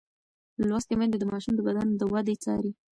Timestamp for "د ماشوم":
1.19-1.53